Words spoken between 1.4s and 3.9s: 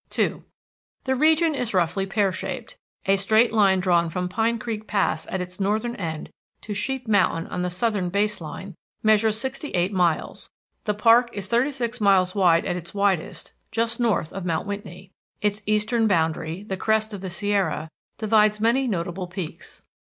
is roughly pear shaped. A straight line